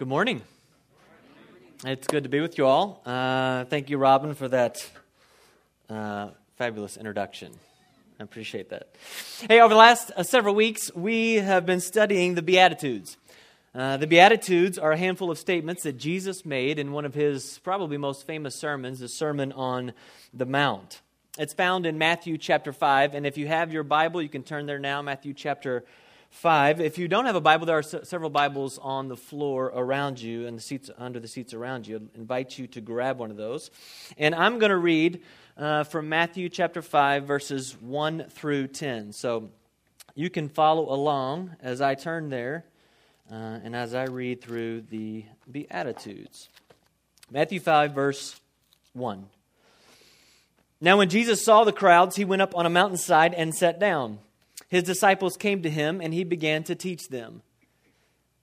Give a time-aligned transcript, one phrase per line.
[0.00, 0.40] Good morning.
[1.84, 3.02] It's good to be with you all.
[3.04, 4.90] Uh, thank you, Robin, for that
[5.90, 7.52] uh, fabulous introduction.
[8.18, 8.94] I appreciate that.
[9.46, 13.18] Hey, over the last uh, several weeks, we have been studying the Beatitudes.
[13.74, 17.58] Uh, the Beatitudes are a handful of statements that Jesus made in one of his
[17.58, 19.92] probably most famous sermons, the Sermon on
[20.32, 21.02] the Mount.
[21.38, 24.64] It's found in Matthew chapter 5, and if you have your Bible, you can turn
[24.64, 25.88] there now, Matthew chapter 5.
[26.42, 30.20] If you don't have a Bible, there are s- several Bibles on the floor around
[30.20, 31.96] you and the seats under the seats around you.
[31.96, 33.70] I invite you to grab one of those.
[34.16, 35.20] And I'm going to read
[35.58, 39.12] uh, from Matthew chapter 5, verses 1 through 10.
[39.12, 39.50] So
[40.14, 42.64] you can follow along as I turn there
[43.30, 46.48] uh, and as I read through the Beatitudes.
[47.30, 48.40] Matthew 5, verse
[48.94, 49.26] 1.
[50.80, 54.20] Now, when Jesus saw the crowds, he went up on a mountainside and sat down
[54.70, 57.42] his disciples came to him, and he began to teach them.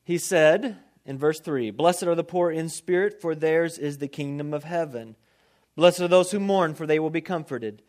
[0.04, 4.10] He said in verse 3 Blessed are the poor in spirit, for theirs is the
[4.10, 5.16] kingdom of heaven.
[5.78, 7.82] Blessed are those who mourn, for they will be comforted.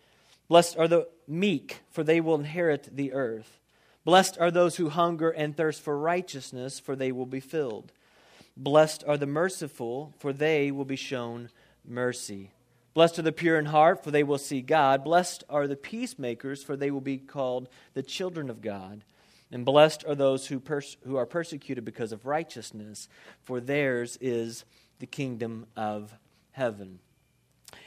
[0.47, 3.59] Blessed are the meek, for they will inherit the earth.
[4.05, 7.91] Blessed are those who hunger and thirst for righteousness, for they will be filled.
[8.57, 11.51] Blessed are the merciful, for they will be shown
[11.85, 12.53] mercy.
[12.99, 15.05] Blessed are the pure in heart, for they will see God.
[15.05, 19.05] Blessed are the peacemakers, for they will be called the children of God.
[19.53, 23.09] And blessed are those who, pers- who are persecuted because of righteousness,
[23.45, 24.65] for theirs is
[24.99, 26.13] the kingdom of
[26.51, 26.99] heaven.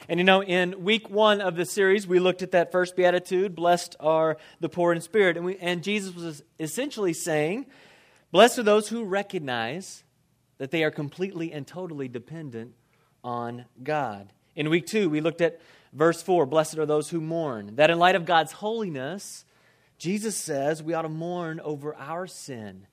[0.08, 3.54] And you know, in week one of the series, we looked at that first beatitude
[3.54, 5.36] Blessed are the poor in spirit.
[5.36, 7.66] And, we, and Jesus was essentially saying,
[8.30, 10.04] Blessed are those who recognize
[10.56, 12.72] that they are completely and totally dependent
[13.22, 14.32] on God.
[14.54, 15.60] In week two, we looked at
[15.92, 17.76] verse 4 Blessed are those who mourn.
[17.76, 19.44] That in light of God's holiness,
[19.98, 22.86] Jesus says we ought to mourn over our sin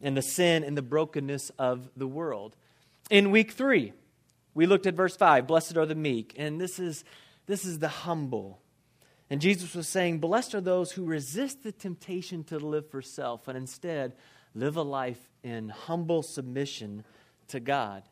[0.00, 2.56] and the sin and the brokenness of the world.
[3.10, 3.92] In week three,
[4.54, 6.34] we looked at verse 5 Blessed are the meek.
[6.36, 7.04] And this is,
[7.46, 8.60] this is the humble.
[9.28, 13.48] And Jesus was saying, Blessed are those who resist the temptation to live for self
[13.48, 14.14] and instead
[14.54, 17.04] live a life in humble submission
[17.48, 18.02] to God.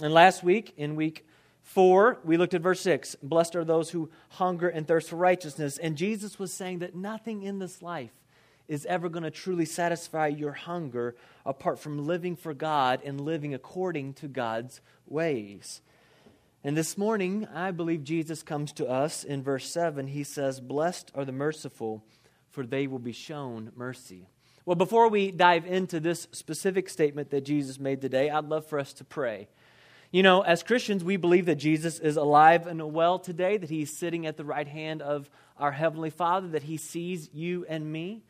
[0.00, 1.25] And last week, in week
[1.66, 3.16] 4, we looked at verse 6.
[3.22, 5.78] Blessed are those who hunger and thirst for righteousness.
[5.78, 8.12] And Jesus was saying that nothing in this life
[8.68, 13.52] is ever going to truly satisfy your hunger apart from living for God and living
[13.52, 15.80] according to God's ways.
[16.62, 20.06] And this morning, I believe Jesus comes to us in verse 7.
[20.06, 22.04] He says, Blessed are the merciful,
[22.48, 24.28] for they will be shown mercy.
[24.64, 28.78] Well, before we dive into this specific statement that Jesus made today, I'd love for
[28.78, 29.48] us to pray.
[30.16, 33.94] You know, as Christians, we believe that Jesus is alive and well today, that he's
[33.94, 35.28] sitting at the right hand of
[35.58, 38.24] our Heavenly Father, that he sees you and me.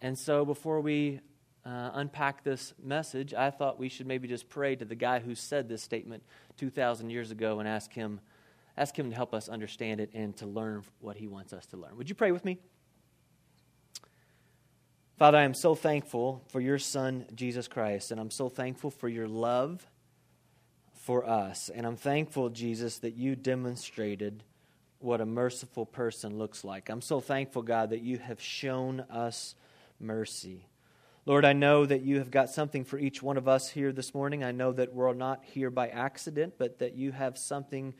[0.00, 1.18] And so before we
[1.66, 5.34] uh, unpack this message, I thought we should maybe just pray to the guy who
[5.34, 6.22] said this statement
[6.56, 8.20] 2,000 years ago and ask him,
[8.76, 11.76] ask him to help us understand it and to learn what he wants us to
[11.76, 11.96] learn.
[11.96, 12.60] Would you pray with me?
[15.18, 19.08] Father, I am so thankful for your Son, Jesus Christ, and I'm so thankful for
[19.08, 19.84] your love
[21.04, 21.68] for us.
[21.68, 24.42] And I'm thankful, Jesus, that you demonstrated
[25.00, 26.88] what a merciful person looks like.
[26.88, 29.54] I'm so thankful, God, that you have shown us
[30.00, 30.66] mercy.
[31.26, 34.14] Lord, I know that you have got something for each one of us here this
[34.14, 34.42] morning.
[34.42, 37.92] I know that we're not here by accident, but that you have something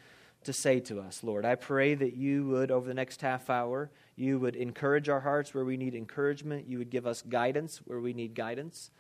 [0.44, 1.44] to say to us, Lord.
[1.44, 5.53] I pray that you would, over the next half hour, you would encourage our hearts
[5.53, 6.69] where we need encouragement.
[6.69, 8.91] You would give us guidance where we need guidance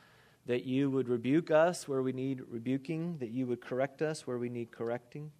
[0.46, 4.38] that you would rebuke us where we need rebuking, that you would correct us where
[4.38, 5.30] we need correcting.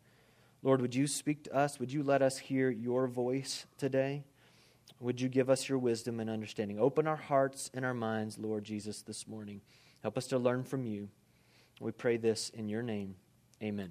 [0.63, 1.79] Lord, would you speak to us?
[1.79, 4.25] Would you let us hear your voice today?
[5.01, 6.79] Would you give us your wisdom and understanding?
[6.79, 9.61] Open our hearts and our minds, Lord Jesus, this morning.
[10.03, 11.09] Help us to learn from you.
[11.81, 13.17] We pray this in your name.
[13.63, 13.91] Amen.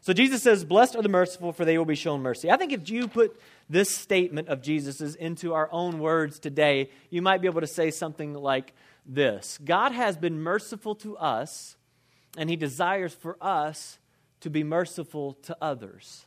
[0.00, 2.50] So Jesus says, Blessed are the merciful, for they will be shown mercy.
[2.50, 7.22] I think if you put this statement of Jesus's into our own words today, you
[7.22, 8.74] might be able to say something like,
[9.06, 11.76] this God has been merciful to us,
[12.36, 13.98] and He desires for us
[14.40, 16.26] to be merciful to others.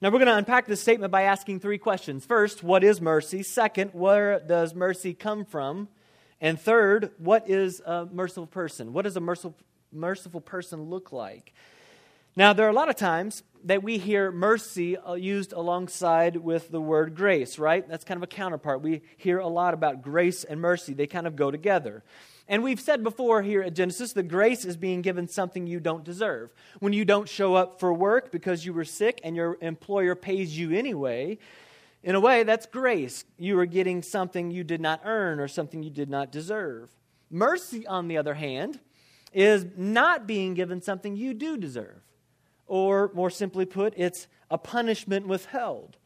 [0.00, 2.26] Now, we're going to unpack this statement by asking three questions.
[2.26, 3.42] First, what is mercy?
[3.42, 5.88] Second, where does mercy come from?
[6.40, 8.92] And third, what is a merciful person?
[8.92, 9.56] What does a merciful,
[9.92, 11.54] merciful person look like?
[12.36, 16.68] Now, there are a lot of times that we hear mercy uh, used alongside with
[16.68, 17.88] the word grace, right?
[17.88, 18.82] That's kind of a counterpart.
[18.82, 22.02] We hear a lot about grace and mercy, they kind of go together.
[22.48, 26.04] And we've said before here at Genesis that grace is being given something you don't
[26.04, 26.52] deserve.
[26.80, 30.58] When you don't show up for work because you were sick and your employer pays
[30.58, 31.38] you anyway,
[32.02, 33.24] in a way, that's grace.
[33.38, 36.90] You are getting something you did not earn or something you did not deserve.
[37.30, 38.80] Mercy, on the other hand,
[39.32, 42.03] is not being given something you do deserve.
[42.66, 45.96] Or, more simply put, it's a punishment withheld.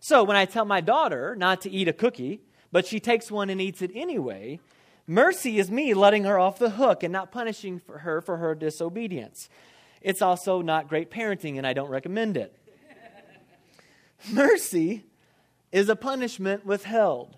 [0.00, 2.40] So, when I tell my daughter not to eat a cookie,
[2.70, 4.60] but she takes one and eats it anyway,
[5.06, 8.54] mercy is me letting her off the hook and not punishing for her for her
[8.54, 9.48] disobedience.
[10.00, 12.54] It's also not great parenting, and I don't recommend it.
[14.30, 15.04] mercy
[15.72, 17.36] is a punishment withheld.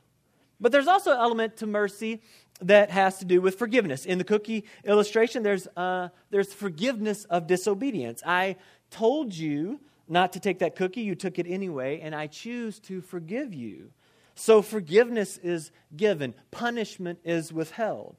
[0.61, 2.23] But there's also an element to mercy
[2.61, 4.07] that has to do with forgiveness.
[4.07, 8.23] In the cookie illustration, there's, uh, there's forgiveness of disobedience.
[8.25, 8.57] I
[8.91, 13.01] told you not to take that cookie, you took it anyway, and I choose to
[13.01, 13.91] forgive you.
[14.35, 18.17] So forgiveness is given, punishment is withheld.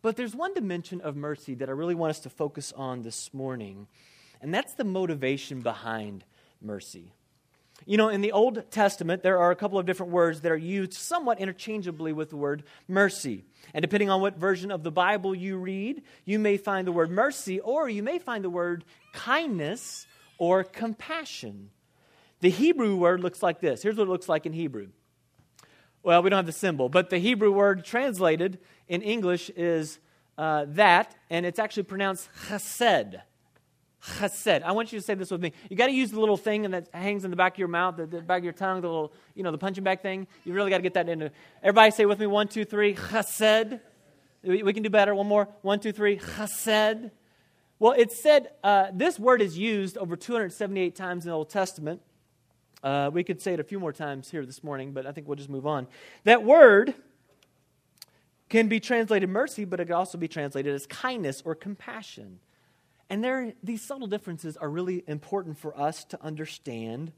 [0.00, 3.34] But there's one dimension of mercy that I really want us to focus on this
[3.34, 3.88] morning,
[4.40, 6.24] and that's the motivation behind
[6.62, 7.14] mercy.
[7.88, 10.58] You know, in the Old Testament, there are a couple of different words that are
[10.58, 13.44] used somewhat interchangeably with the word mercy.
[13.72, 17.10] And depending on what version of the Bible you read, you may find the word
[17.10, 20.06] mercy or you may find the word kindness
[20.36, 21.70] or compassion.
[22.40, 23.82] The Hebrew word looks like this.
[23.82, 24.88] Here's what it looks like in Hebrew.
[26.02, 29.98] Well, we don't have the symbol, but the Hebrew word translated in English is
[30.36, 33.22] uh, that, and it's actually pronounced chesed
[34.02, 34.62] chesed.
[34.62, 35.52] I want you to say this with me.
[35.68, 37.96] You got to use the little thing that hangs in the back of your mouth,
[37.96, 40.26] the, the, back of your tongue, the little, you know, the punching bag thing.
[40.44, 41.30] You really got to get that into.
[41.62, 43.80] Everybody say with me, one, two, three, chesed.
[44.42, 45.14] We, we can do better.
[45.14, 45.48] One more.
[45.62, 47.10] One, two, three, chesed.
[47.80, 52.02] Well, it said uh, this word is used over 278 times in the Old Testament.
[52.82, 55.26] Uh, we could say it a few more times here this morning, but I think
[55.26, 55.86] we'll just move on.
[56.24, 56.94] That word
[58.48, 62.40] can be translated mercy, but it could also be translated as kindness or compassion.
[63.10, 67.12] And there, these subtle differences are really important for us to understand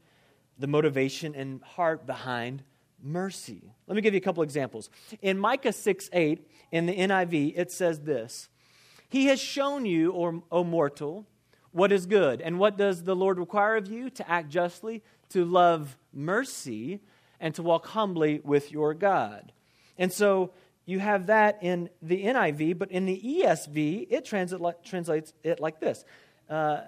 [0.57, 2.63] the motivation and heart behind
[3.03, 3.73] mercy.
[3.87, 4.89] Let me give you a couple examples.
[5.21, 8.49] In Micah 6 8, in the NIV, it says this
[9.09, 11.25] He has shown you, O mortal,
[11.71, 12.41] what is good.
[12.41, 14.09] And what does the Lord require of you?
[14.11, 16.99] To act justly, to love mercy,
[17.39, 19.51] and to walk humbly with your God.
[19.97, 20.51] And so
[20.91, 26.03] you have that in the NIV, but in the ESV, it translates it like this
[26.49, 26.81] uh,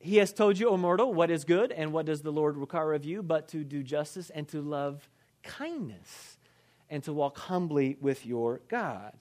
[0.00, 2.94] He has told you, O mortal, what is good, and what does the Lord require
[2.94, 5.08] of you, but to do justice and to love
[5.42, 6.38] kindness
[6.88, 9.12] and to walk humbly with your God.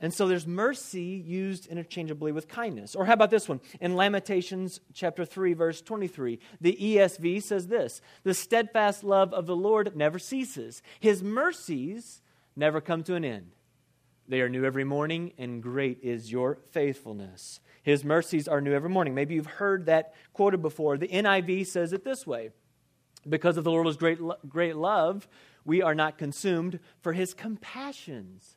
[0.00, 2.94] And so there's mercy used interchangeably with kindness.
[2.94, 3.60] Or how about this one?
[3.80, 9.56] In Lamentations chapter 3 verse 23, the ESV says this, "The steadfast love of the
[9.56, 10.82] Lord never ceases.
[11.00, 12.20] His mercies
[12.56, 13.52] never come to an end.
[14.28, 17.60] They are new every morning, and great is your faithfulness.
[17.82, 19.14] His mercies are new every morning.
[19.14, 20.98] Maybe you've heard that quoted before.
[20.98, 22.50] The NIV says it this way
[23.28, 24.18] Because of the Lord's great,
[24.48, 25.28] great love,
[25.64, 28.56] we are not consumed, for his compassions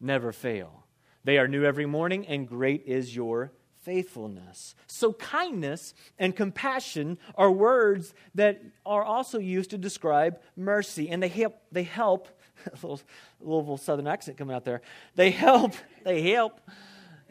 [0.00, 0.86] never fail.
[1.24, 3.52] They are new every morning, and great is your
[3.82, 4.74] faithfulness.
[4.86, 11.28] So, kindness and compassion are words that are also used to describe mercy, and they
[11.28, 12.28] help, they help
[12.82, 13.00] little
[13.40, 14.82] Louisville Southern accent coming out there.
[15.14, 15.74] They help,
[16.04, 16.60] they help,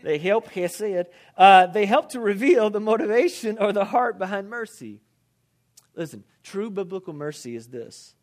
[0.04, 4.50] they help, he said, uh, they help to reveal the motivation or the heart behind
[4.50, 5.02] mercy.
[5.96, 8.16] Listen, true biblical mercy is this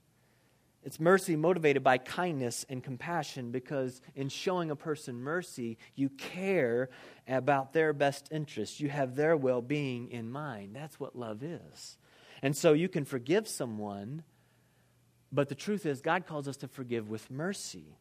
[0.86, 6.90] it's mercy motivated by kindness and compassion because in showing a person mercy, you care
[7.26, 8.78] about their best interests.
[8.78, 10.76] You have their well being in mind.
[10.76, 11.98] That's what love is.
[12.40, 14.22] And so you can forgive someone
[15.32, 17.96] but the truth is, God calls us to forgive with mercy.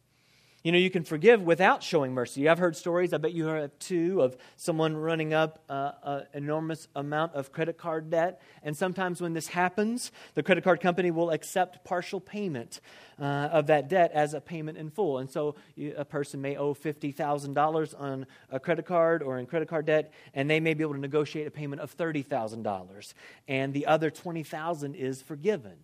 [0.66, 2.48] You know, you can forgive without showing mercy.
[2.48, 6.88] I've heard stories, I bet you have too, of someone running up uh, an enormous
[6.96, 8.42] amount of credit card debt.
[8.64, 12.80] And sometimes when this happens, the credit card company will accept partial payment
[13.20, 15.18] uh, of that debt as a payment in full.
[15.18, 19.68] And so you, a person may owe $50,000 on a credit card or in credit
[19.68, 23.14] card debt, and they may be able to negotiate a payment of $30,000.
[23.46, 25.76] And the other 20,000 is forgiven.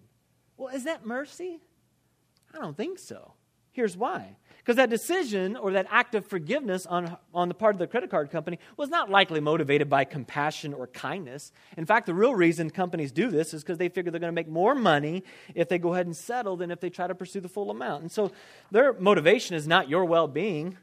[0.63, 1.59] Well, is that mercy?
[2.55, 3.33] I don't think so.
[3.73, 4.37] Here's why.
[4.59, 8.11] Because that decision or that act of forgiveness on, on the part of the credit
[8.11, 11.51] card company was not likely motivated by compassion or kindness.
[11.77, 14.41] In fact, the real reason companies do this is because they figure they're going to
[14.41, 17.41] make more money if they go ahead and settle than if they try to pursue
[17.41, 18.03] the full amount.
[18.03, 18.31] And so
[18.71, 20.79] their motivation is not your well being,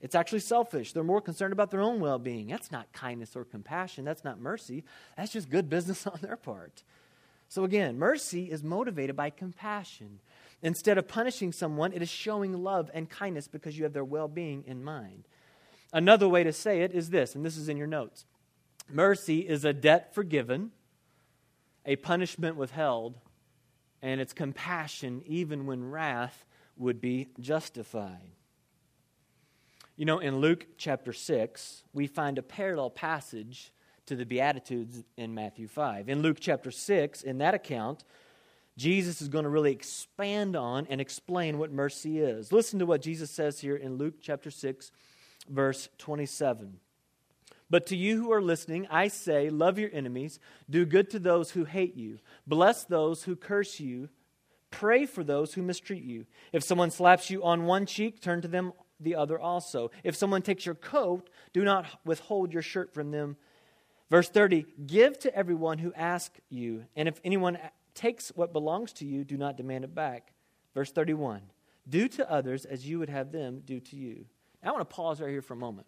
[0.00, 0.94] it's actually selfish.
[0.94, 2.46] They're more concerned about their own well being.
[2.46, 4.84] That's not kindness or compassion, that's not mercy.
[5.18, 6.82] That's just good business on their part.
[7.52, 10.20] So again, mercy is motivated by compassion.
[10.62, 14.26] Instead of punishing someone, it is showing love and kindness because you have their well
[14.26, 15.28] being in mind.
[15.92, 18.24] Another way to say it is this, and this is in your notes
[18.88, 20.70] mercy is a debt forgiven,
[21.84, 23.18] a punishment withheld,
[24.00, 26.46] and it's compassion even when wrath
[26.78, 28.30] would be justified.
[29.98, 33.74] You know, in Luke chapter 6, we find a parallel passage
[34.06, 36.08] to the Beatitudes in Matthew 5.
[36.08, 38.04] In Luke chapter 6, in that account,
[38.76, 42.52] Jesus is going to really expand on and explain what mercy is.
[42.52, 44.90] Listen to what Jesus says here in Luke chapter 6,
[45.48, 46.78] verse 27.
[47.70, 51.52] But to you who are listening, I say, love your enemies, do good to those
[51.52, 54.08] who hate you, bless those who curse you,
[54.70, 56.26] pray for those who mistreat you.
[56.52, 59.90] If someone slaps you on one cheek, turn to them the other also.
[60.04, 63.36] If someone takes your coat, do not withhold your shirt from them.
[64.12, 67.56] Verse 30 Give to everyone who asks you, and if anyone
[67.94, 70.34] takes what belongs to you, do not demand it back.
[70.74, 71.40] Verse 31
[71.88, 74.26] Do to others as you would have them do to you.
[74.62, 75.86] Now, I want to pause right here for a moment.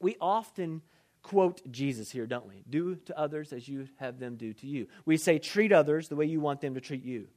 [0.00, 0.80] We often
[1.22, 2.64] quote Jesus here, don't we?
[2.70, 4.86] Do to others as you have them do to you.
[5.04, 7.28] We say, treat others the way you want them to treat you.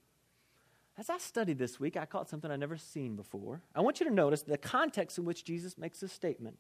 [0.98, 3.62] As I studied this week, I caught something I'd never seen before.
[3.76, 6.58] I want you to notice the context in which Jesus makes this statement.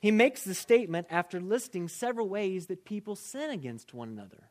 [0.00, 4.50] He makes the statement after listing several ways that people sin against one another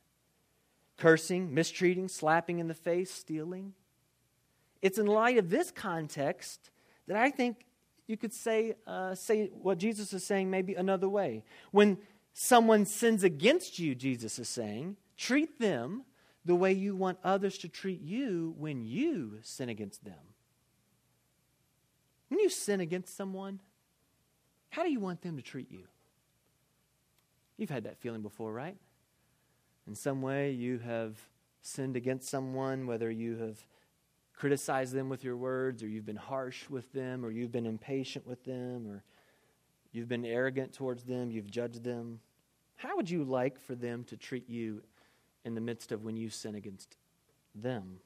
[0.97, 3.73] cursing, mistreating, slapping in the face, stealing.
[4.81, 6.71] It's in light of this context
[7.07, 7.65] that I think
[8.05, 11.43] you could say, uh, say what Jesus is saying maybe another way.
[11.71, 11.99] When
[12.33, 16.03] someone sins against you, Jesus is saying, treat them
[16.43, 20.33] the way you want others to treat you when you sin against them.
[22.27, 23.61] When you sin against someone,
[24.69, 25.83] how do you want them to treat you?
[27.57, 28.77] You've had that feeling before, right?
[29.87, 31.17] In some way, you have
[31.61, 33.57] sinned against someone, whether you have
[34.33, 38.25] criticized them with your words, or you've been harsh with them, or you've been impatient
[38.25, 39.03] with them, or
[39.91, 42.19] you've been arrogant towards them, you've judged them.
[42.77, 44.81] How would you like for them to treat you
[45.45, 46.97] in the midst of when you sin against
[47.55, 47.99] them.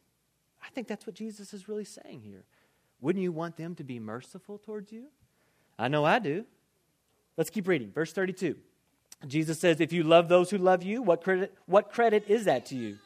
[0.64, 2.46] I think that's what Jesus is really saying here.
[3.02, 5.08] Wouldn't you want them to be merciful towards you?
[5.78, 6.46] I know I do.
[7.38, 7.92] Let's keep reading.
[7.92, 8.56] Verse 32.
[9.28, 12.66] Jesus says, If you love those who love you, what credit, what credit is that
[12.68, 12.98] to you?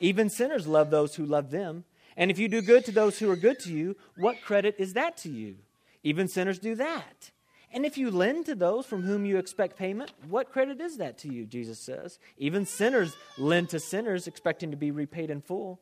[0.00, 1.84] Even sinners love those who love them.
[2.16, 4.94] And if you do good to those who are good to you, what credit is
[4.94, 5.56] that to you?
[6.02, 7.30] Even sinners do that.
[7.72, 11.18] And if you lend to those from whom you expect payment, what credit is that
[11.18, 11.44] to you?
[11.44, 12.18] Jesus says.
[12.38, 15.80] Even sinners lend to sinners, expecting to be repaid in full.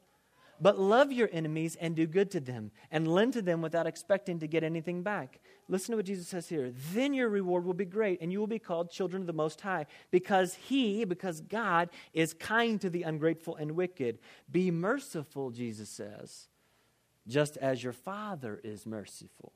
[0.60, 4.38] But love your enemies and do good to them, and lend to them without expecting
[4.40, 5.40] to get anything back.
[5.68, 6.72] Listen to what Jesus says here.
[6.92, 9.60] Then your reward will be great, and you will be called children of the Most
[9.60, 14.18] High, because He, because God, is kind to the ungrateful and wicked.
[14.50, 16.48] Be merciful, Jesus says,
[17.26, 19.52] just as your Father is merciful.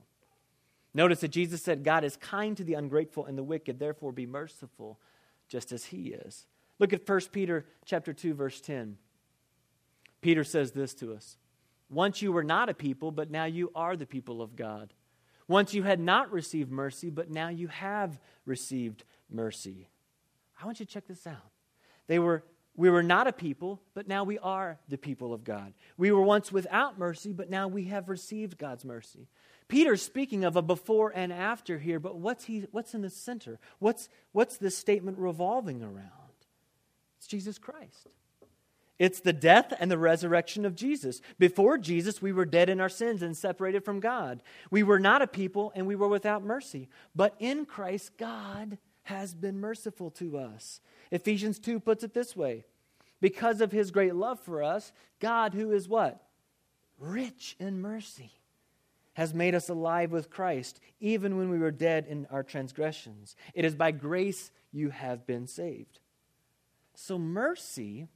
[0.92, 4.26] Notice that Jesus said, God is kind to the ungrateful and the wicked, therefore be
[4.26, 4.98] merciful
[5.48, 6.46] just as he is.
[6.78, 8.96] Look at 1 Peter chapter 2 verse 10.
[10.20, 11.36] Peter says this to us.
[11.88, 14.92] Once you were not a people, but now you are the people of God.
[15.48, 19.88] Once you had not received mercy, but now you have received mercy.
[20.60, 21.50] I want you to check this out.
[22.06, 22.44] They were
[22.76, 25.74] we were not a people, but now we are the people of God.
[25.98, 29.28] We were once without mercy, but now we have received God's mercy.
[29.68, 33.58] Peter's speaking of a before and after here, but what's, he, what's in the center?
[33.80, 36.06] What's, what's this statement revolving around?
[37.18, 38.08] It's Jesus Christ.
[39.00, 41.22] It's the death and the resurrection of Jesus.
[41.38, 44.42] Before Jesus, we were dead in our sins and separated from God.
[44.70, 46.90] We were not a people and we were without mercy.
[47.16, 50.82] But in Christ, God has been merciful to us.
[51.10, 52.66] Ephesians 2 puts it this way
[53.22, 56.22] Because of his great love for us, God, who is what?
[56.98, 58.32] Rich in mercy
[59.14, 63.34] has made us alive with Christ, even when we were dead in our transgressions.
[63.54, 66.00] It is by grace you have been saved.
[66.94, 68.08] So mercy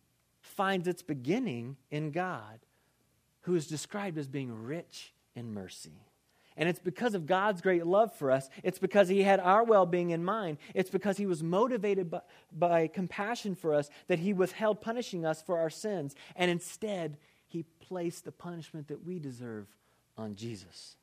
[0.57, 2.61] finds its beginning in God,
[3.43, 6.05] who is described as being rich in mercy.
[6.57, 8.49] And it's because of God's great love for us.
[8.63, 10.59] It's because He had our well being in mind.
[10.73, 12.21] It's because He was motivated by,
[12.53, 16.15] by, compassion for us that He withheld punishing us for our sins.
[16.37, 17.19] And instead,
[17.49, 19.67] He placed the punishment that we deserve
[20.17, 20.97] on Jesus.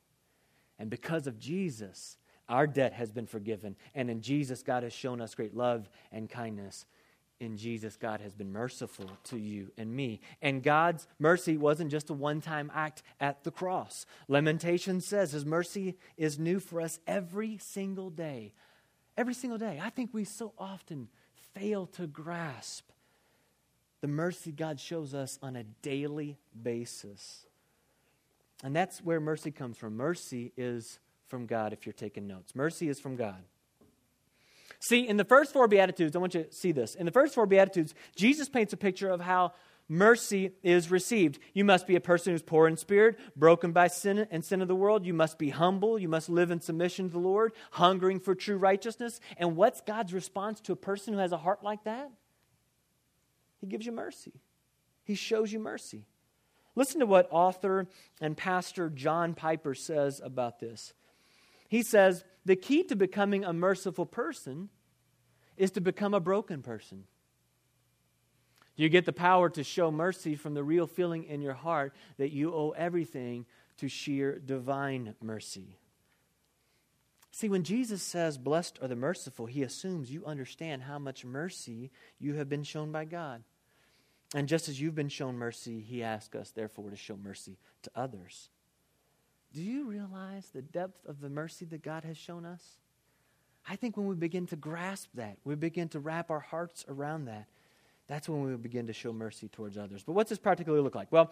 [0.80, 2.18] And because of Jesus,
[2.48, 3.76] our debt has been forgiven.
[3.94, 6.86] And in Jesus, God has shown us great love and kindness.
[7.42, 10.22] In Jesus, God has been merciful to you and me.
[10.42, 14.06] And God's mercy wasn't just a one time act at the cross.
[14.28, 18.54] Lamentation says His mercy is new for us every single day.
[19.18, 19.82] Every single day.
[19.84, 21.10] I think we so often
[21.54, 22.92] fail to grasp
[24.02, 27.46] the mercy God shows us on a daily basis.
[28.64, 29.96] And that's where mercy comes from.
[29.96, 32.56] Mercy is from God, if you're taking notes.
[32.56, 33.44] Mercy is from God.
[34.82, 36.96] See, in the first four Beatitudes, I want you to see this.
[36.96, 39.54] In the first four Beatitudes, Jesus paints a picture of how
[39.88, 41.38] mercy is received.
[41.54, 44.68] You must be a person who's poor in spirit, broken by sin and sin of
[44.68, 45.06] the world.
[45.06, 46.00] You must be humble.
[46.00, 49.20] You must live in submission to the Lord, hungering for true righteousness.
[49.38, 52.10] And what's God's response to a person who has a heart like that?
[53.60, 54.34] He gives you mercy,
[55.04, 56.08] He shows you mercy.
[56.74, 57.88] Listen to what author
[58.20, 60.94] and pastor John Piper says about this.
[61.72, 64.68] He says, The key to becoming a merciful person
[65.56, 67.06] is to become a broken person.
[68.76, 72.34] You get the power to show mercy from the real feeling in your heart that
[72.34, 73.46] you owe everything
[73.78, 75.78] to sheer divine mercy.
[77.32, 81.90] See, when Jesus says, Blessed are the merciful, he assumes you understand how much mercy
[82.20, 83.44] you have been shown by God.
[84.36, 87.92] And just as you've been shown mercy, he asks us, therefore, to show mercy to
[87.96, 88.50] others.
[89.54, 92.64] Do you realize the depth of the mercy that God has shown us?
[93.68, 97.26] I think when we begin to grasp that, we begin to wrap our hearts around
[97.26, 97.48] that,
[98.08, 100.04] that's when we begin to show mercy towards others.
[100.04, 101.12] But what's this practically look like?
[101.12, 101.32] Well,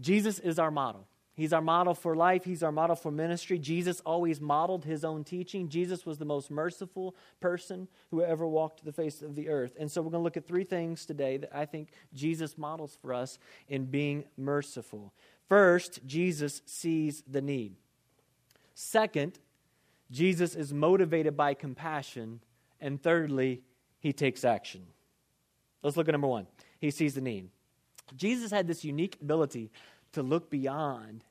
[0.00, 1.06] Jesus is our model.
[1.34, 2.44] He's our model for life.
[2.44, 3.60] He's our model for ministry.
[3.60, 5.68] Jesus always modeled his own teaching.
[5.68, 9.76] Jesus was the most merciful person who ever walked the face of the earth.
[9.78, 12.98] And so we're going to look at three things today that I think Jesus models
[13.00, 15.12] for us in being merciful.
[15.48, 17.76] First, Jesus sees the need.
[18.74, 19.38] Second,
[20.10, 22.40] Jesus is motivated by compassion.
[22.80, 23.62] And thirdly,
[23.98, 24.86] he takes action.
[25.82, 26.46] Let's look at number one.
[26.80, 27.48] He sees the need.
[28.16, 29.70] Jesus had this unique ability
[30.12, 31.24] to look beyond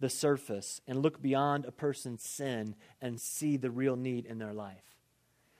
[0.00, 4.52] the surface and look beyond a person's sin and see the real need in their
[4.52, 4.96] life.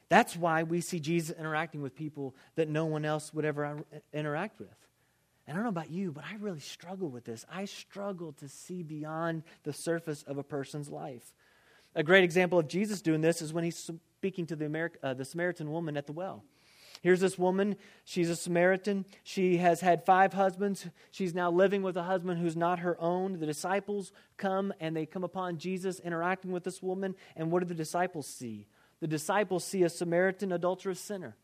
[0.09, 4.59] That's why we see Jesus interacting with people that no one else would ever interact
[4.59, 4.88] with.
[5.49, 7.47] And I don't know about you, but I really struggle with this.
[7.51, 11.33] I struggle to see beyond the surface of a person's life.
[11.95, 15.15] A great example of Jesus doing this is when he's speaking to the, Ameri- uh,
[15.15, 16.45] the Samaritan woman at the well.
[17.01, 17.77] Here's this woman.
[18.05, 19.07] She's a Samaritan.
[19.23, 20.87] She has had five husbands.
[21.13, 23.39] She's now living with a husband who's not her own.
[23.39, 27.15] The disciples come and they come upon Jesus interacting with this woman.
[27.37, 28.67] And what do the disciples see?
[29.01, 31.37] The disciples see a Samaritan adulterous sinner.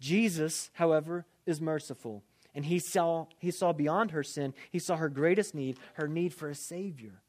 [0.00, 2.24] Jesus, however, is merciful.
[2.54, 6.34] And he saw, he saw beyond her sin, he saw her greatest need, her need
[6.34, 7.22] for a Savior.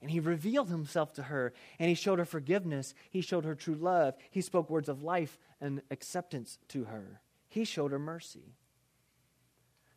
[0.00, 2.94] And he revealed himself to her, and he showed her forgiveness.
[3.10, 4.14] He showed her true love.
[4.30, 7.20] He spoke words of life and acceptance to her.
[7.48, 8.54] He showed her mercy.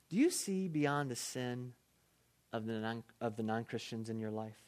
[0.10, 1.74] Do you see beyond the sin
[2.52, 4.60] of the non, of the non-Christians in your life?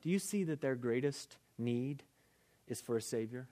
[0.00, 2.02] Do you see that their greatest need
[2.66, 3.48] is for a Savior?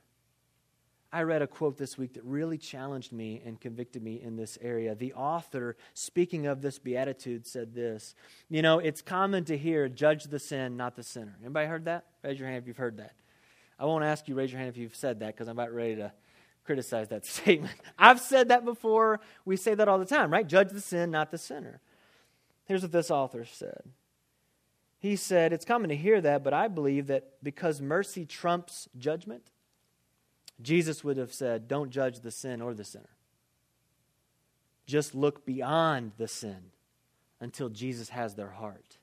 [1.14, 4.56] I read a quote this week that really challenged me and convicted me in this
[4.62, 4.94] area.
[4.94, 8.14] The author, speaking of this beatitude, said this
[8.48, 11.36] You know, it's common to hear, judge the sin, not the sinner.
[11.42, 12.06] Anybody heard that?
[12.22, 13.12] Raise your hand if you've heard that.
[13.78, 15.96] I won't ask you, raise your hand if you've said that, because I'm about ready
[15.96, 16.12] to
[16.64, 17.74] criticize that statement.
[17.98, 19.20] I've said that before.
[19.44, 20.46] We say that all the time, right?
[20.46, 21.80] Judge the sin, not the sinner.
[22.64, 23.82] Here's what this author said.
[24.98, 29.50] He said, It's common to hear that, but I believe that because mercy trumps judgment,
[30.62, 33.10] Jesus would have said, Don't judge the sin or the sinner.
[34.86, 36.70] Just look beyond the sin
[37.40, 38.98] until Jesus has their heart.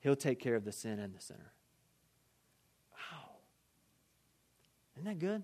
[0.00, 1.52] He'll take care of the sin and the sinner.
[2.92, 3.30] Wow.
[4.96, 5.42] Isn't that good?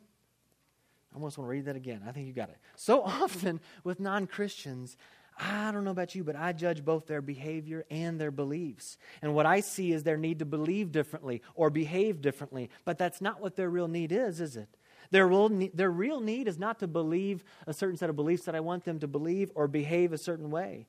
[1.12, 2.02] I almost want to read that again.
[2.06, 2.58] I think you got it.
[2.76, 4.96] So often with non Christians,
[5.38, 8.98] I don't know about you, but I judge both their behavior and their beliefs.
[9.22, 12.70] And what I see is their need to believe differently or behave differently.
[12.84, 14.68] But that's not what their real need is, is it?
[15.11, 18.44] Their real, need, their real need is not to believe a certain set of beliefs
[18.44, 20.87] that I want them to believe or behave a certain way.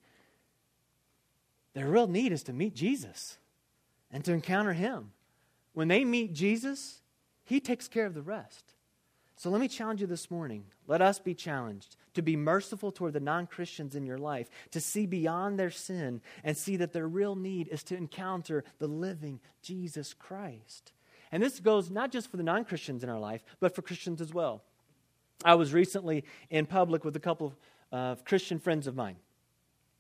[1.73, 3.37] Their real need is to meet Jesus
[4.11, 5.11] and to encounter Him.
[5.73, 7.01] When they meet Jesus,
[7.43, 8.73] He takes care of the rest.
[9.35, 10.65] So let me challenge you this morning.
[10.85, 14.79] Let us be challenged to be merciful toward the non Christians in your life, to
[14.79, 19.39] see beyond their sin and see that their real need is to encounter the living
[19.63, 20.91] Jesus Christ.
[21.31, 24.21] And this goes not just for the non Christians in our life, but for Christians
[24.21, 24.63] as well.
[25.43, 27.53] I was recently in public with a couple of
[27.91, 29.17] uh, Christian friends of mine.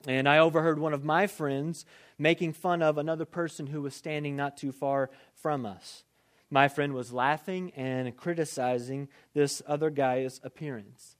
[0.07, 1.85] And I overheard one of my friends
[2.17, 6.03] making fun of another person who was standing not too far from us.
[6.49, 11.15] My friend was laughing and criticizing this other guy's appearance.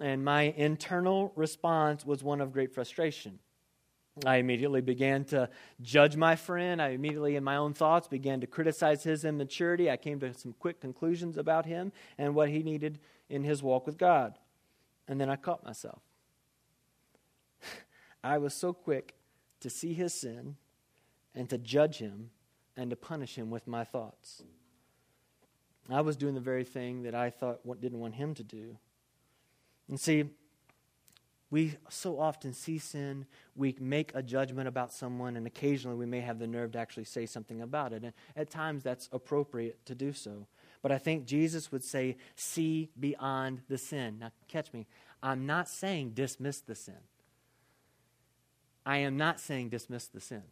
[0.00, 3.38] And my internal response was one of great frustration.
[4.26, 5.48] I immediately began to
[5.80, 6.80] judge my friend.
[6.80, 9.90] I immediately, in my own thoughts, began to criticize his immaturity.
[9.90, 13.86] I came to some quick conclusions about him and what he needed in his walk
[13.86, 14.38] with God.
[15.08, 16.02] And then I caught myself.
[18.24, 19.14] I was so quick
[19.60, 20.56] to see his sin
[21.34, 22.30] and to judge him
[22.76, 24.42] and to punish him with my thoughts.
[25.88, 28.78] I was doing the very thing that I thought didn't want him to do.
[29.88, 30.24] And see,
[31.50, 36.20] We so often see sin, we make a judgment about someone, and occasionally we may
[36.20, 38.04] have the nerve to actually say something about it.
[38.04, 40.46] And at times that's appropriate to do so.
[40.80, 44.18] But I think Jesus would say, see beyond the sin.
[44.20, 44.86] Now, catch me.
[45.22, 46.94] I'm not saying dismiss the sin.
[48.86, 50.42] I am not saying dismiss the sin.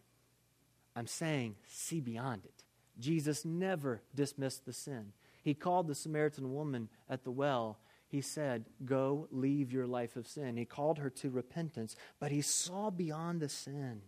[0.97, 2.65] I'm saying see beyond it.
[2.99, 5.13] Jesus never dismissed the sin.
[5.43, 7.79] He called the Samaritan woman at the well.
[8.09, 10.57] He said, Go, leave your life of sin.
[10.57, 14.01] He called her to repentance, but he saw beyond the sin.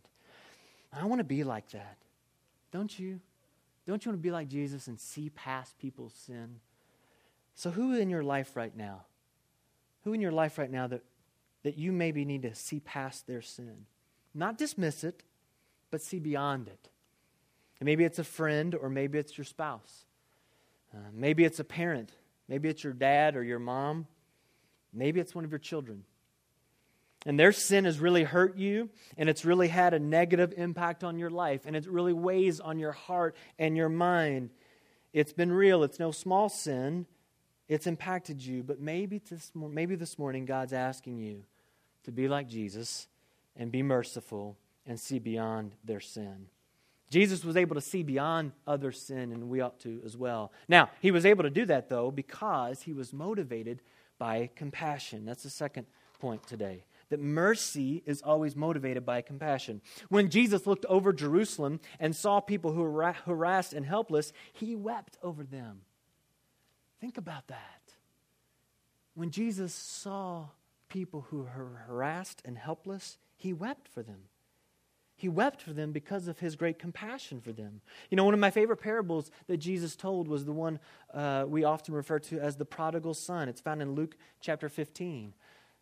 [0.93, 1.99] I want to be like that.
[2.73, 3.21] Don't you?
[3.87, 6.61] Don't you want to be like Jesus and see past people's sin?
[7.55, 9.03] So, who in your life right now?
[10.05, 11.03] Who in your life right now that,
[11.63, 13.87] that you maybe need to see past their sin?
[14.35, 15.23] Not dismiss it,
[15.91, 16.89] but see beyond it.
[17.79, 20.05] And maybe it's a friend or maybe it's your spouse.
[20.95, 22.13] Uh, maybe it's a parent.
[22.51, 24.09] Maybe it's your dad or your mom.
[24.93, 26.05] Maybe it's one of your children.
[27.25, 31.19] And their sin has really hurt you, and it's really had a negative impact on
[31.19, 34.51] your life, and it really weighs on your heart and your mind.
[35.13, 35.85] It's been real.
[35.85, 37.07] It's no small sin.
[37.69, 38.65] It's impacted you.
[38.65, 41.45] But maybe this, maybe this morning God's asking you
[42.05, 43.07] to be like Jesus
[43.55, 46.47] and be merciful and see beyond their sin.
[47.11, 50.53] Jesus was able to see beyond other sin, and we ought to as well.
[50.68, 53.83] Now, he was able to do that, though, because he was motivated
[54.18, 55.25] by compassion.
[55.25, 55.87] That's the second
[56.20, 56.85] point today.
[57.09, 59.81] That mercy is always motivated by compassion.
[60.09, 65.18] When Jesus looked over Jerusalem and saw people who were harassed and helpless, he wept
[65.20, 65.81] over them.
[67.01, 67.81] Think about that.
[69.14, 70.51] When Jesus saw
[70.88, 74.29] people who were harassed and helpless, he wept for them.
[75.20, 77.83] He wept for them because of his great compassion for them.
[78.09, 80.78] You know, one of my favorite parables that Jesus told was the one
[81.12, 83.46] uh, we often refer to as the prodigal son.
[83.46, 85.35] It's found in Luke chapter 15.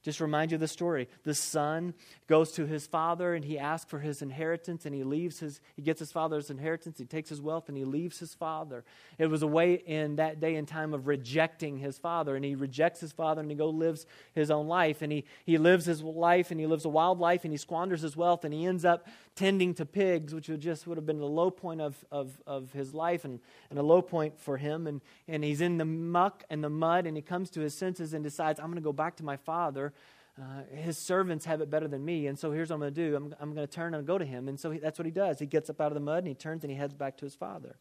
[0.04, 1.08] Just remind you of the story.
[1.24, 1.92] The son
[2.28, 5.82] goes to his father and he asks for his inheritance and he leaves his he
[5.82, 8.84] gets his father's inheritance, he takes his wealth and he leaves his father.
[9.18, 12.54] It was a way in that day and time of rejecting his father and he
[12.54, 16.00] rejects his father and he go lives his own life and he, he lives his
[16.00, 18.84] life and he lives a wild life and he squanders his wealth and he ends
[18.84, 22.40] up tending to pigs, which would just would have been the low point of, of,
[22.46, 24.86] of his life and, and a low point for him.
[24.86, 28.14] And, and he's in the muck and the mud and he comes to his senses
[28.14, 29.92] and decides, I'm going to go back to my father
[30.40, 33.10] uh, his servants have it better than me, and so here's what I'm going to
[33.10, 33.16] do.
[33.16, 34.46] I'm, I'm going to turn and go to him.
[34.46, 35.40] And so he, that's what he does.
[35.40, 37.24] He gets up out of the mud and he turns and he heads back to
[37.24, 37.76] his father.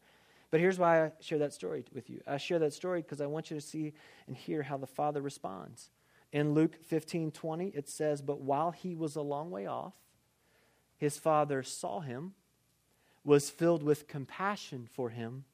[0.50, 2.20] But here's why I share that story with you.
[2.26, 3.92] I share that story because I want you to see
[4.26, 5.90] and hear how the father responds.
[6.32, 9.94] In Luke 15 20, it says, But while he was a long way off,
[10.98, 12.34] his father saw him,
[13.24, 15.44] was filled with compassion for him,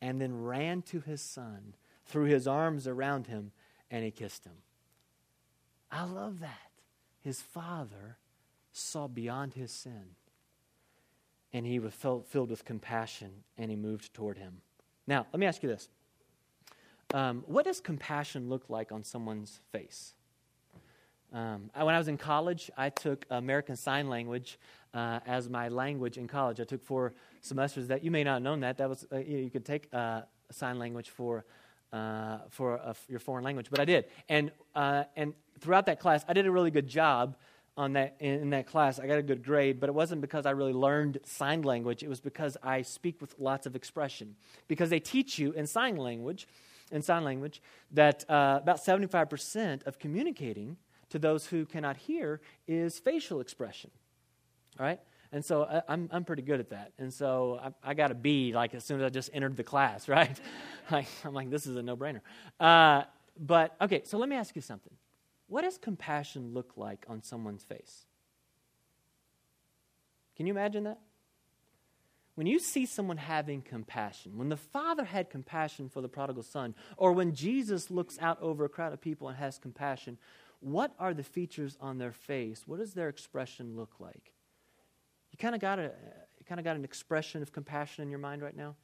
[0.00, 1.74] and then ran to his son,
[2.06, 3.50] threw his arms around him,
[3.90, 4.62] and he kissed him.
[5.90, 6.70] I love that.
[7.20, 8.16] His father
[8.72, 10.14] saw beyond his sin,
[11.52, 14.60] and he was filled with compassion, and he moved toward him.
[15.06, 15.88] Now, let me ask you this
[17.12, 20.14] um, What does compassion look like on someone's face?
[21.32, 24.58] Um, when I was in college, I took American Sign Language
[24.94, 26.58] uh, as my language in college.
[26.60, 27.12] I took four
[27.42, 27.88] semesters.
[27.88, 28.78] That you may not have known that.
[28.78, 31.44] That was uh, you could take uh, sign language for
[31.92, 34.06] uh, for your foreign language, but I did.
[34.28, 37.36] And uh, and throughout that class, I did a really good job
[37.76, 38.98] on that in that class.
[38.98, 42.02] I got a good grade, but it wasn't because I really learned sign language.
[42.02, 44.36] It was because I speak with lots of expression.
[44.66, 46.48] Because they teach you in sign language,
[46.90, 47.60] in sign language,
[47.92, 50.78] that uh, about seventy-five percent of communicating
[51.10, 53.90] to those who cannot hear is facial expression.
[54.78, 55.00] All right.
[55.32, 56.92] And so I, I'm, I'm pretty good at that.
[56.98, 59.64] And so I, I got a B like as soon as I just entered the
[59.64, 60.38] class, right?
[60.90, 62.20] like, I'm like, this is a no brainer.
[62.58, 63.02] Uh,
[63.38, 64.92] but okay, so let me ask you something.
[65.48, 68.04] What does compassion look like on someone's face?
[70.36, 71.00] Can you imagine that?
[72.34, 76.76] When you see someone having compassion, when the Father had compassion for the prodigal son,
[76.96, 80.18] or when Jesus looks out over a crowd of people and has compassion,
[80.60, 82.64] what are the features on their face?
[82.66, 84.32] What does their expression look like?
[85.30, 85.92] You kind of got a
[86.48, 88.74] kind of got an expression of compassion in your mind right now.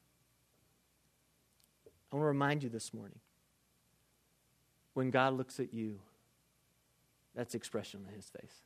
[2.11, 3.19] I want to remind you this morning.
[4.93, 5.99] When God looks at you,
[7.35, 8.61] that's the expression on his face.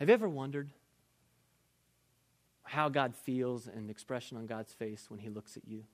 [0.00, 0.70] Have you ever wondered
[2.64, 5.84] how God feels and the expression on God's face when he looks at you?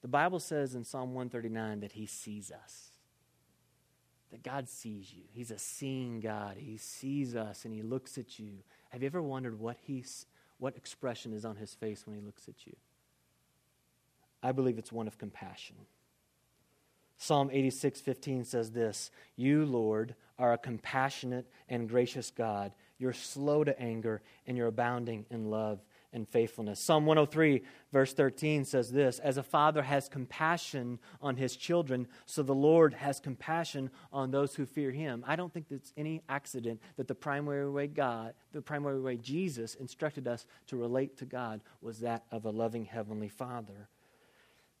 [0.00, 2.89] The Bible says in Psalm 139 that he sees us.
[4.30, 5.22] That God sees you.
[5.32, 6.56] He's a seeing God.
[6.56, 8.58] He sees us and he looks at you.
[8.90, 10.26] Have you ever wondered what, he's,
[10.58, 12.74] what expression is on his face when he looks at you?
[14.42, 15.76] I believe it's one of compassion.
[17.16, 22.72] Psalm 86 15 says this You, Lord, are a compassionate and gracious God.
[22.98, 25.80] You're slow to anger, and you're abounding in love
[26.12, 26.80] and faithfulness.
[26.80, 32.42] Psalm 103, verse 13 says this As a father has compassion on his children, so
[32.42, 35.24] the Lord has compassion on those who fear him.
[35.26, 39.74] I don't think it's any accident that the primary way God, the primary way Jesus
[39.74, 43.88] instructed us to relate to God was that of a loving heavenly father.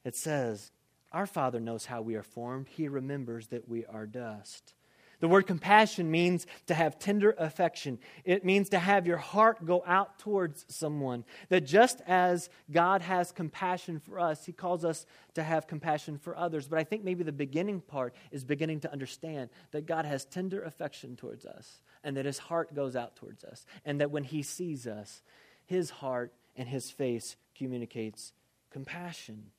[0.04, 0.72] It says,
[1.12, 4.74] Our Father knows how we are formed, He remembers that we are dust.
[5.20, 7.98] The word compassion means to have tender affection.
[8.24, 11.24] It means to have your heart go out towards someone.
[11.50, 15.04] That just as God has compassion for us, He calls us
[15.34, 16.68] to have compassion for others.
[16.68, 20.62] But I think maybe the beginning part is beginning to understand that God has tender
[20.62, 23.66] affection towards us and that His heart goes out towards us.
[23.84, 25.22] And that when He sees us,
[25.66, 28.32] His heart and His face communicates
[28.70, 29.50] compassion.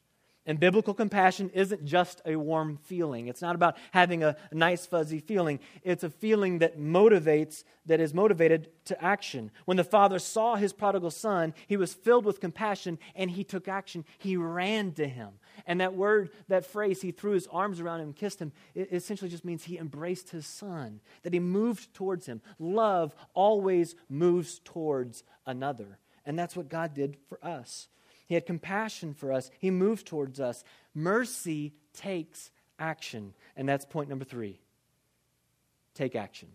[0.47, 3.27] And biblical compassion isn't just a warm feeling.
[3.27, 5.59] It's not about having a, nice fuzzy feeling.
[5.83, 9.51] It's a feeling that motivates, that is motivated to action.
[9.65, 13.67] When the father saw his prodigal son, he was filled with compassion and he took
[13.67, 14.03] action.
[14.17, 15.29] He ran to him.
[15.67, 18.89] And that word, that phrase, he threw his arms around him and kissed him, it
[18.91, 22.41] essentially just means he embraced his son, that he moved towards him.
[22.57, 25.99] Love always moves towards another.
[26.25, 27.87] And that's what God did for us.
[28.31, 29.51] He had compassion for us.
[29.59, 30.63] He moved towards us.
[30.95, 33.33] Mercy takes action.
[33.57, 34.61] And that's point number three
[35.95, 36.47] take action.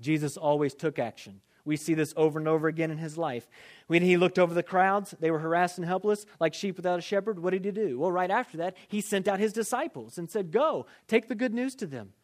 [0.00, 1.42] Jesus always took action.
[1.66, 3.46] We see this over and over again in his life.
[3.88, 7.02] When he looked over the crowds, they were harassed and helpless, like sheep without a
[7.02, 7.40] shepherd.
[7.40, 7.98] What did he do?
[7.98, 11.52] Well, right after that, he sent out his disciples and said, Go, take the good
[11.52, 12.14] news to them.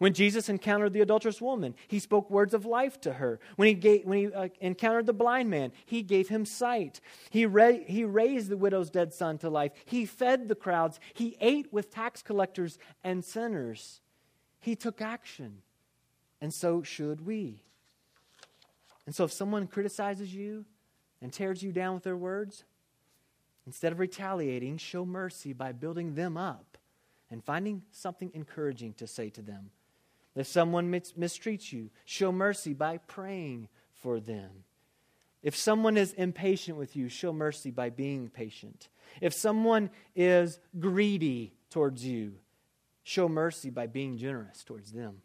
[0.00, 3.38] When Jesus encountered the adulterous woman, he spoke words of life to her.
[3.56, 7.02] When he, gave, when he uh, encountered the blind man, he gave him sight.
[7.28, 9.72] He, ra- he raised the widow's dead son to life.
[9.84, 11.00] He fed the crowds.
[11.12, 14.00] He ate with tax collectors and sinners.
[14.58, 15.58] He took action.
[16.40, 17.62] And so should we.
[19.04, 20.64] And so if someone criticizes you
[21.20, 22.64] and tears you down with their words,
[23.66, 26.78] instead of retaliating, show mercy by building them up
[27.30, 29.68] and finding something encouraging to say to them.
[30.34, 34.64] If someone mistreats you, show mercy by praying for them.
[35.42, 38.88] If someone is impatient with you, show mercy by being patient.
[39.20, 42.34] If someone is greedy towards you,
[43.02, 45.22] show mercy by being generous towards them.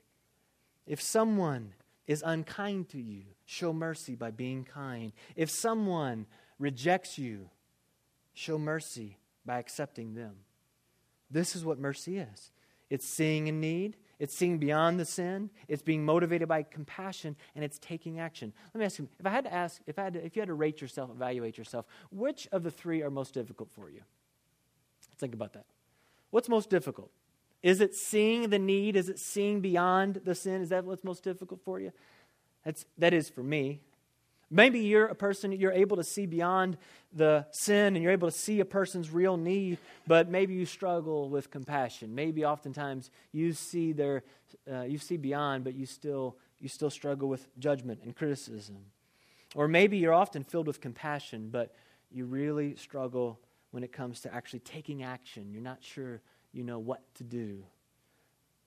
[0.88, 1.74] If someone
[2.08, 5.12] is unkind to you, show mercy by being kind.
[5.36, 6.26] If someone
[6.60, 7.50] rejects you,
[8.34, 10.36] show mercy by accepting them.
[11.30, 12.52] This is what mercy is
[12.90, 15.50] it's seeing a need it's seeing beyond the sin.
[15.68, 18.54] It's being motivated by compassion, and it's taking action.
[18.74, 20.42] Let me ask you: if I had to ask, if I had to, if you
[20.42, 24.02] had to rate yourself, evaluate yourself, which of the three are most difficult for you?
[25.18, 25.66] Think about that.
[26.32, 27.12] What's most difficult?
[27.64, 28.96] Is it seeing the need?
[28.96, 30.62] Is it seeing beyond the sin?
[30.62, 31.92] Is that what's most difficult for you?
[32.64, 33.82] That's that is for me.
[34.52, 36.78] Maybe you're a person, you're able to see beyond
[37.12, 41.30] the sin and you're able to see a person's real need, but maybe you struggle
[41.30, 42.14] with compassion.
[42.14, 44.24] Maybe oftentimes you see their,
[44.72, 48.78] uh, you see beyond, but you still, you still struggle with judgment and criticism.
[49.56, 51.74] Or maybe you're often filled with compassion, but
[52.12, 53.40] you really struggle
[53.72, 55.52] when it comes to actually taking action.
[55.52, 57.64] You're not sure you know what to do.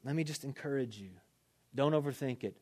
[0.04, 1.10] Let me just encourage you.
[1.74, 2.56] Don't overthink it.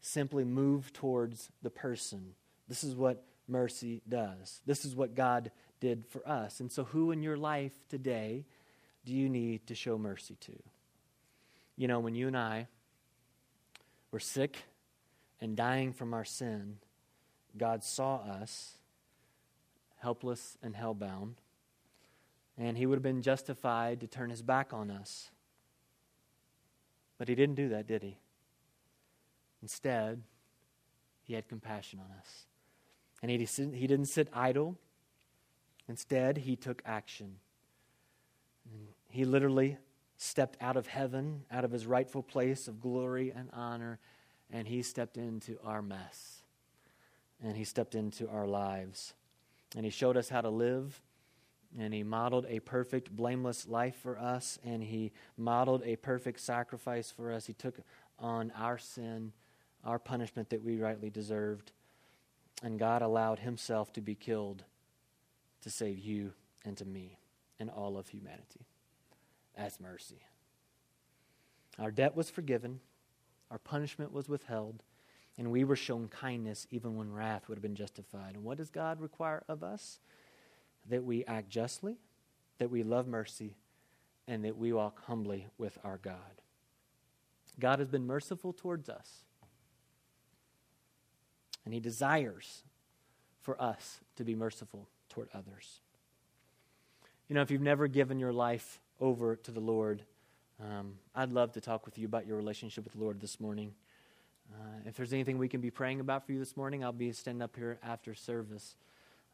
[0.00, 2.34] Simply move towards the person
[2.68, 4.60] this is what mercy does.
[4.66, 5.50] This is what God
[5.80, 6.60] did for us.
[6.60, 8.44] And so, who in your life today
[9.04, 10.52] do you need to show mercy to?
[11.76, 12.66] You know, when you and I
[14.10, 14.56] were sick
[15.40, 16.78] and dying from our sin,
[17.56, 18.74] God saw us
[19.98, 21.34] helpless and hellbound,
[22.56, 25.30] and He would have been justified to turn His back on us.
[27.16, 28.18] But He didn't do that, did He?
[29.62, 30.22] Instead,
[31.22, 32.47] He had compassion on us.
[33.22, 34.76] And he, he didn't sit idle.
[35.88, 37.36] Instead, he took action.
[39.10, 39.78] He literally
[40.16, 43.98] stepped out of heaven, out of his rightful place of glory and honor,
[44.50, 46.42] and he stepped into our mess.
[47.42, 49.14] And he stepped into our lives.
[49.76, 51.00] And he showed us how to live.
[51.78, 54.58] And he modeled a perfect, blameless life for us.
[54.64, 57.46] And he modeled a perfect sacrifice for us.
[57.46, 57.78] He took
[58.18, 59.32] on our sin,
[59.84, 61.70] our punishment that we rightly deserved.
[62.62, 64.64] And God allowed himself to be killed
[65.62, 66.32] to save you
[66.64, 67.18] and to me
[67.60, 68.66] and all of humanity.
[69.56, 70.22] That's mercy.
[71.78, 72.80] Our debt was forgiven,
[73.50, 74.82] our punishment was withheld,
[75.36, 78.34] and we were shown kindness even when wrath would have been justified.
[78.34, 80.00] And what does God require of us?
[80.88, 81.98] That we act justly,
[82.58, 83.56] that we love mercy,
[84.26, 86.42] and that we walk humbly with our God.
[87.60, 89.24] God has been merciful towards us.
[91.68, 92.62] And He desires
[93.42, 95.80] for us to be merciful toward others.
[97.28, 100.00] You know, if you've never given your life over to the Lord,
[100.62, 103.74] um, I'd love to talk with you about your relationship with the Lord this morning.
[104.50, 107.12] Uh, if there's anything we can be praying about for you this morning, I'll be
[107.12, 108.74] standing up here after service.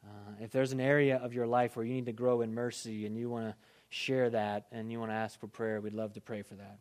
[0.04, 3.06] Uh, if there's an area of your life where you need to grow in mercy
[3.06, 3.54] and you want to
[3.90, 6.78] share that and you want to ask for prayer, we'd love to pray for that.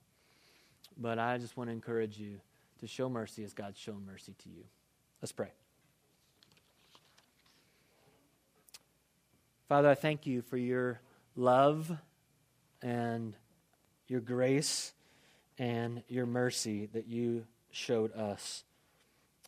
[0.98, 2.40] But I just want to encourage you
[2.80, 4.64] to show mercy as God's shown mercy to you.
[5.24, 5.54] Let's pray.
[9.70, 11.00] Father, I thank you for your
[11.38, 11.90] love
[12.82, 13.34] and
[14.10, 14.92] your grace
[15.58, 18.66] and your mercy that you showed us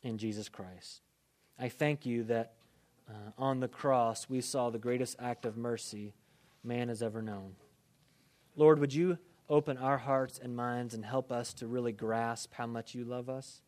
[0.01, 1.01] in Jesus Christ.
[1.59, 2.53] I thank you that
[3.09, 6.13] uh, on the cross we saw the greatest act of mercy
[6.63, 7.57] man has ever known.
[8.55, 9.17] Lord, would you
[9.49, 13.27] open our hearts and minds and help us to really grasp how much you love
[13.27, 13.59] us?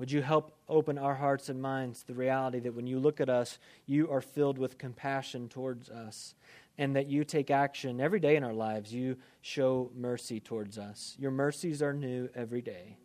[0.00, 3.20] Would you help open our hearts and minds to the reality that when you look
[3.20, 6.34] at us, you are filled with compassion towards us,
[6.78, 8.94] and that you take action every day in our lives.
[8.94, 11.14] You show mercy towards us.
[11.18, 12.96] Your mercies are new every day.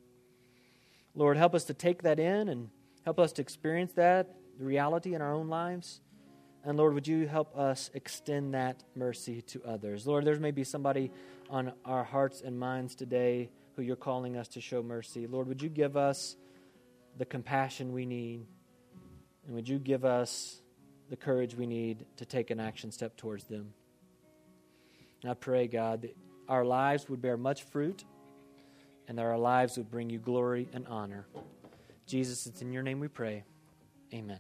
[1.16, 2.70] Lord, help us to take that in and
[3.04, 6.00] help us to experience that, reality in our own lives.
[6.64, 10.08] And Lord, would you help us extend that mercy to others?
[10.08, 11.12] Lord, there may be somebody
[11.50, 15.28] on our hearts and minds today who you're calling us to show mercy.
[15.28, 16.38] Lord, would you give us
[17.17, 18.45] the compassion we need?
[19.45, 20.62] And would you give us
[21.10, 23.73] the courage we need to take an action step towards them?
[25.21, 26.15] And I pray, God, that
[26.47, 28.04] our lives would bear much fruit
[29.08, 31.28] and that our lives would bring you glory and honor.
[32.06, 33.43] Jesus, it's in your name we pray.
[34.13, 34.39] Amen.